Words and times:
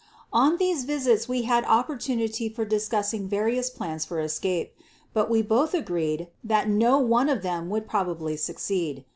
On 0.33 0.57
these 0.57 0.83
visits 0.85 1.29
we 1.29 1.43
had 1.43 1.63
opportunity 1.65 2.49
for 2.49 2.65
discussing 2.65 3.27
various 3.27 3.69
plans 3.69 4.03
for 4.03 4.19
escape, 4.19 4.73
but 5.13 5.29
we 5.29 5.43
both 5.43 5.75
agreed 5.75 6.27
that 6.43 6.67
no 6.67 6.97
one 6.97 7.29
of 7.29 7.43
them 7.43 7.69
would 7.69 7.87
probably 7.87 8.35
succeed. 8.35 9.05